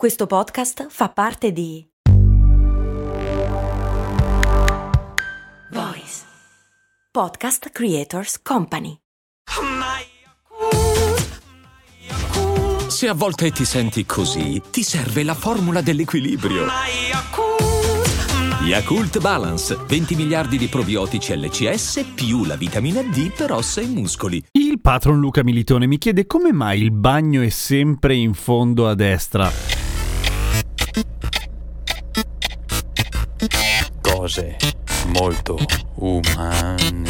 Questo 0.00 0.26
podcast 0.26 0.86
fa 0.88 1.10
parte 1.10 1.52
di 1.52 1.86
Voice 5.72 6.22
Podcast 7.12 7.68
Creators 7.68 8.40
Company. 8.40 8.96
Se 12.88 13.08
a 13.08 13.12
volte 13.12 13.50
ti 13.50 13.66
senti 13.66 14.06
così, 14.06 14.62
ti 14.70 14.82
serve 14.82 15.22
la 15.22 15.34
formula 15.34 15.82
dell'equilibrio. 15.82 16.64
Yakult 18.62 19.20
Balance, 19.20 19.76
20 19.86 20.14
miliardi 20.14 20.56
di 20.56 20.68
probiotici 20.68 21.36
LCS 21.36 22.12
più 22.14 22.46
la 22.46 22.56
vitamina 22.56 23.02
D 23.02 23.34
per 23.36 23.52
ossa 23.52 23.82
e 23.82 23.86
muscoli. 23.86 24.42
Il 24.52 24.80
patron 24.80 25.20
Luca 25.20 25.42
Militone 25.42 25.86
mi 25.86 25.98
chiede 25.98 26.26
come 26.26 26.52
mai 26.52 26.80
il 26.80 26.90
bagno 26.90 27.42
è 27.42 27.50
sempre 27.50 28.14
in 28.14 28.32
fondo 28.32 28.88
a 28.88 28.94
destra. 28.94 29.69
Cose 34.00 34.56
molto 35.06 35.58
umane. 35.96 37.08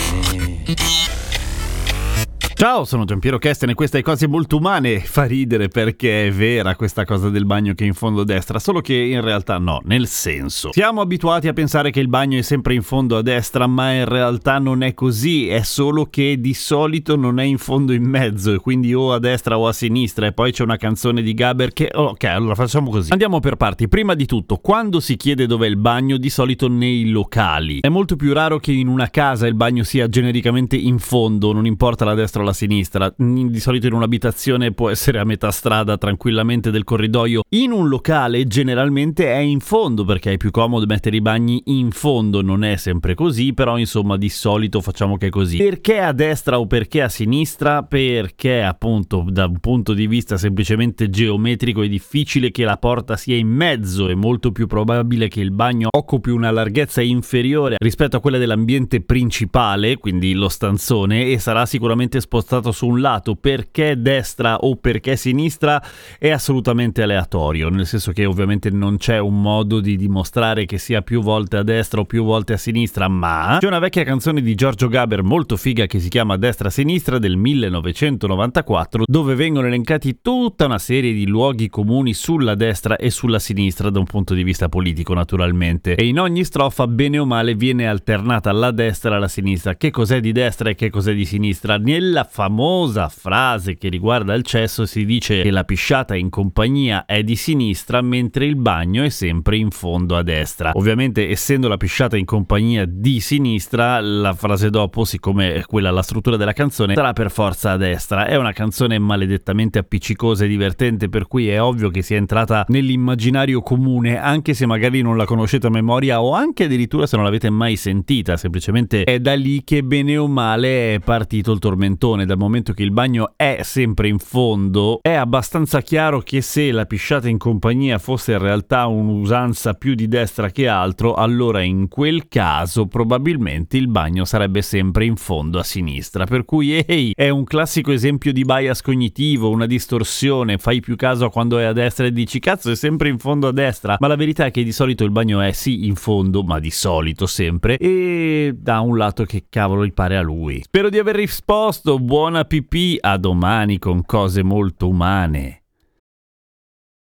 Ciao, 2.60 2.84
sono 2.84 3.06
Giampiero 3.06 3.38
Kesten 3.38 3.70
e 3.70 3.74
questa 3.74 3.96
è 3.96 4.02
Cose 4.02 4.28
Molto 4.28 4.58
Umane. 4.58 5.00
Fa 5.00 5.24
ridere 5.24 5.68
perché 5.68 6.26
è 6.26 6.30
vera 6.30 6.76
questa 6.76 7.06
cosa 7.06 7.30
del 7.30 7.46
bagno 7.46 7.72
che 7.72 7.84
è 7.84 7.86
in 7.86 7.94
fondo 7.94 8.20
a 8.20 8.24
destra, 8.26 8.58
solo 8.58 8.82
che 8.82 8.94
in 8.94 9.22
realtà 9.22 9.56
no, 9.56 9.80
nel 9.84 10.06
senso. 10.06 10.70
Siamo 10.70 11.00
abituati 11.00 11.48
a 11.48 11.54
pensare 11.54 11.90
che 11.90 12.00
il 12.00 12.08
bagno 12.08 12.36
è 12.36 12.42
sempre 12.42 12.74
in 12.74 12.82
fondo 12.82 13.16
a 13.16 13.22
destra, 13.22 13.66
ma 13.66 13.94
in 13.94 14.04
realtà 14.04 14.58
non 14.58 14.82
è 14.82 14.92
così, 14.92 15.48
è 15.48 15.62
solo 15.62 16.04
che 16.10 16.38
di 16.38 16.52
solito 16.52 17.16
non 17.16 17.40
è 17.40 17.44
in 17.44 17.56
fondo 17.56 17.94
in 17.94 18.04
mezzo, 18.04 18.54
quindi 18.58 18.92
o 18.92 19.14
a 19.14 19.18
destra 19.18 19.56
o 19.56 19.66
a 19.66 19.72
sinistra, 19.72 20.26
e 20.26 20.32
poi 20.32 20.52
c'è 20.52 20.62
una 20.62 20.76
canzone 20.76 21.22
di 21.22 21.32
Gaber 21.32 21.72
che... 21.72 21.88
Ok, 21.90 22.24
allora 22.24 22.54
facciamo 22.54 22.90
così. 22.90 23.10
Andiamo 23.10 23.40
per 23.40 23.56
parti. 23.56 23.88
Prima 23.88 24.12
di 24.12 24.26
tutto, 24.26 24.58
quando 24.58 25.00
si 25.00 25.16
chiede 25.16 25.46
dov'è 25.46 25.66
il 25.66 25.78
bagno, 25.78 26.18
di 26.18 26.28
solito 26.28 26.68
nei 26.68 27.08
locali. 27.08 27.80
È 27.80 27.88
molto 27.88 28.16
più 28.16 28.34
raro 28.34 28.58
che 28.58 28.72
in 28.72 28.88
una 28.88 29.08
casa 29.08 29.46
il 29.46 29.54
bagno 29.54 29.82
sia 29.82 30.08
genericamente 30.08 30.76
in 30.76 30.98
fondo, 30.98 31.54
non 31.54 31.64
importa 31.64 32.04
la 32.04 32.12
destra 32.12 32.42
o 32.42 32.44
la 32.44 32.48
alla 32.50 32.52
sinistra. 32.52 33.12
Di 33.16 33.60
solito 33.60 33.86
in 33.86 33.94
un'abitazione 33.94 34.72
può 34.72 34.90
essere 34.90 35.18
a 35.18 35.24
metà 35.24 35.50
strada 35.50 35.96
tranquillamente 35.96 36.70
del 36.70 36.84
corridoio. 36.84 37.42
In 37.50 37.72
un 37.72 37.88
locale 37.88 38.46
generalmente 38.46 39.26
è 39.26 39.38
in 39.38 39.60
fondo 39.60 40.04
perché 40.04 40.32
è 40.32 40.36
più 40.36 40.50
comodo 40.50 40.86
mettere 40.86 41.16
i 41.16 41.20
bagni 41.20 41.62
in 41.66 41.90
fondo. 41.90 42.42
Non 42.42 42.64
è 42.64 42.76
sempre 42.76 43.14
così, 43.14 43.52
però 43.54 43.78
insomma 43.78 44.16
di 44.16 44.28
solito 44.28 44.80
facciamo 44.80 45.16
che 45.16 45.28
è 45.28 45.30
così. 45.30 45.56
Perché 45.56 46.00
a 46.00 46.12
destra 46.12 46.58
o 46.58 46.66
perché 46.66 47.02
a 47.02 47.08
sinistra? 47.08 47.82
Perché 47.82 48.62
appunto 48.62 49.24
da 49.28 49.46
un 49.46 49.58
punto 49.60 49.94
di 49.94 50.06
vista 50.06 50.36
semplicemente 50.36 51.08
geometrico 51.08 51.82
è 51.82 51.88
difficile 51.88 52.50
che 52.50 52.64
la 52.64 52.76
porta 52.76 53.16
sia 53.16 53.36
in 53.36 53.48
mezzo. 53.48 54.08
È 54.08 54.14
molto 54.14 54.52
più 54.52 54.66
probabile 54.66 55.28
che 55.28 55.40
il 55.40 55.52
bagno 55.52 55.88
occupi 55.90 56.30
una 56.30 56.50
larghezza 56.50 57.00
inferiore 57.00 57.76
rispetto 57.78 58.16
a 58.16 58.20
quella 58.20 58.38
dell'ambiente 58.38 59.00
principale, 59.00 59.96
quindi 59.96 60.32
lo 60.32 60.48
stanzone, 60.48 61.26
e 61.26 61.38
sarà 61.38 61.66
sicuramente 61.66 62.20
spostato 62.20 62.38
spostato 62.40 62.72
su 62.72 62.86
un 62.86 63.00
lato, 63.00 63.36
perché 63.36 64.00
destra 64.00 64.56
o 64.56 64.76
perché 64.76 65.16
sinistra 65.16 65.82
è 66.18 66.30
assolutamente 66.30 67.02
aleatorio, 67.02 67.68
nel 67.68 67.86
senso 67.86 68.12
che 68.12 68.24
ovviamente 68.24 68.70
non 68.70 68.96
c'è 68.96 69.18
un 69.18 69.40
modo 69.40 69.80
di 69.80 69.96
dimostrare 69.96 70.64
che 70.64 70.78
sia 70.78 71.02
più 71.02 71.20
volte 71.20 71.58
a 71.58 71.62
destra 71.62 72.00
o 72.00 72.04
più 72.04 72.24
volte 72.24 72.54
a 72.54 72.56
sinistra, 72.56 73.08
ma 73.08 73.58
c'è 73.60 73.66
una 73.66 73.78
vecchia 73.78 74.04
canzone 74.04 74.40
di 74.40 74.54
Giorgio 74.54 74.88
Gaber 74.88 75.22
molto 75.22 75.56
figa 75.56 75.86
che 75.86 76.00
si 76.00 76.08
chiama 76.08 76.36
Destra-Sinistra 76.36 77.18
del 77.18 77.36
1994, 77.36 79.04
dove 79.06 79.34
vengono 79.34 79.66
elencati 79.66 80.20
tutta 80.22 80.64
una 80.64 80.78
serie 80.78 81.12
di 81.12 81.26
luoghi 81.26 81.68
comuni 81.68 82.14
sulla 82.14 82.54
destra 82.54 82.96
e 82.96 83.10
sulla 83.10 83.38
sinistra 83.38 83.90
da 83.90 83.98
un 83.98 84.06
punto 84.06 84.34
di 84.34 84.42
vista 84.42 84.68
politico 84.68 85.12
naturalmente, 85.14 85.94
e 85.94 86.06
in 86.06 86.18
ogni 86.18 86.44
strofa 86.44 86.86
bene 86.86 87.18
o 87.18 87.26
male 87.26 87.54
viene 87.54 87.86
alternata 87.86 88.50
la 88.52 88.70
destra 88.70 89.16
e 89.16 89.18
la 89.18 89.28
sinistra. 89.28 89.76
Che 89.76 89.90
cos'è 89.90 90.20
di 90.20 90.32
destra 90.32 90.70
e 90.70 90.74
che 90.74 90.90
cos'è 90.90 91.14
di 91.14 91.24
sinistra? 91.24 91.76
Nella 91.76 92.24
famosa 92.30 93.08
frase 93.08 93.76
che 93.76 93.88
riguarda 93.88 94.34
il 94.34 94.44
cesso 94.44 94.86
si 94.86 95.04
dice 95.04 95.42
che 95.42 95.50
la 95.50 95.64
pisciata 95.64 96.14
in 96.14 96.30
compagnia 96.30 97.04
è 97.04 97.24
di 97.24 97.34
sinistra 97.34 98.00
mentre 98.02 98.46
il 98.46 98.54
bagno 98.54 99.02
è 99.02 99.08
sempre 99.08 99.56
in 99.56 99.70
fondo 99.70 100.16
a 100.16 100.22
destra. 100.22 100.70
Ovviamente 100.74 101.28
essendo 101.28 101.66
la 101.66 101.76
pisciata 101.76 102.16
in 102.16 102.24
compagnia 102.24 102.84
di 102.86 103.18
sinistra, 103.18 104.00
la 104.00 104.32
frase 104.32 104.70
dopo, 104.70 105.04
siccome 105.04 105.54
è 105.54 105.64
quella 105.64 105.90
la 105.90 106.02
struttura 106.02 106.36
della 106.36 106.52
canzone, 106.52 106.94
sarà 106.94 107.12
per 107.12 107.32
forza 107.32 107.72
a 107.72 107.76
destra. 107.76 108.26
È 108.26 108.36
una 108.36 108.52
canzone 108.52 108.96
maledettamente 109.00 109.80
appiccicosa 109.80 110.44
e 110.44 110.48
divertente 110.48 111.08
per 111.08 111.26
cui 111.26 111.48
è 111.48 111.60
ovvio 111.60 111.90
che 111.90 112.02
sia 112.02 112.16
entrata 112.16 112.64
nell'immaginario 112.68 113.60
comune 113.60 114.18
anche 114.20 114.54
se 114.54 114.66
magari 114.66 115.02
non 115.02 115.16
la 115.16 115.24
conoscete 115.24 115.66
a 115.66 115.70
memoria 115.70 116.22
o 116.22 116.32
anche 116.32 116.64
addirittura 116.64 117.06
se 117.06 117.16
non 117.16 117.24
l'avete 117.24 117.50
mai 117.50 117.74
sentita, 117.74 118.36
semplicemente 118.36 119.02
è 119.02 119.18
da 119.18 119.34
lì 119.34 119.64
che 119.64 119.82
bene 119.82 120.16
o 120.16 120.28
male 120.28 120.94
è 120.94 120.98
partito 121.00 121.50
il 121.50 121.58
tormentone 121.58 122.09
attenzione 122.10 122.26
dal 122.26 122.38
momento 122.38 122.72
che 122.72 122.82
il 122.82 122.90
bagno 122.90 123.32
è 123.36 123.60
sempre 123.62 124.08
in 124.08 124.18
fondo, 124.18 124.98
è 125.02 125.12
abbastanza 125.12 125.80
chiaro 125.82 126.20
che 126.20 126.40
se 126.40 126.72
la 126.72 126.86
pisciata 126.86 127.28
in 127.28 127.38
compagnia 127.38 127.98
fosse 127.98 128.32
in 128.32 128.38
realtà 128.38 128.86
un'usanza 128.86 129.74
più 129.74 129.94
di 129.94 130.08
destra 130.08 130.50
che 130.50 130.68
altro, 130.68 131.14
allora 131.14 131.62
in 131.62 131.88
quel 131.88 132.28
caso 132.28 132.86
probabilmente 132.86 133.76
il 133.76 133.88
bagno 133.88 134.24
sarebbe 134.24 134.62
sempre 134.62 135.04
in 135.04 135.16
fondo 135.16 135.58
a 135.58 135.62
sinistra. 135.62 136.24
Per 136.24 136.44
cui 136.44 136.72
ehi, 136.72 137.12
è 137.14 137.28
un 137.28 137.44
classico 137.44 137.92
esempio 137.92 138.32
di 138.32 138.44
bias 138.44 138.82
cognitivo, 138.82 139.50
una 139.50 139.66
distorsione, 139.66 140.58
fai 140.58 140.80
più 140.80 140.96
caso 140.96 141.26
a 141.26 141.30
quando 141.30 141.58
è 141.58 141.64
a 141.64 141.72
destra 141.72 142.06
e 142.06 142.12
dici 142.12 142.38
cazzo 142.38 142.70
è 142.70 142.76
sempre 142.76 143.08
in 143.08 143.18
fondo 143.18 143.48
a 143.48 143.52
destra, 143.52 143.96
ma 143.98 144.06
la 144.06 144.16
verità 144.16 144.46
è 144.46 144.50
che 144.50 144.64
di 144.64 144.72
solito 144.72 145.04
il 145.04 145.10
bagno 145.10 145.40
è 145.40 145.52
sì 145.52 145.86
in 145.86 145.94
fondo, 145.94 146.42
ma 146.42 146.58
di 146.58 146.70
solito 146.70 147.26
sempre, 147.26 147.76
e 147.76 148.54
da 148.56 148.80
un 148.80 148.96
lato 148.96 149.24
che 149.24 149.44
cavolo 149.48 149.84
gli 149.84 149.92
pare 149.92 150.16
a 150.16 150.22
lui. 150.22 150.62
Spero 150.62 150.88
di 150.88 150.98
aver 150.98 151.16
risposto, 151.16 151.98
buona 152.00 152.44
pipì, 152.44 152.98
a 153.00 153.16
domani 153.16 153.78
con 153.78 154.04
cose 154.04 154.42
molto 154.42 154.88
umane. 154.88 155.59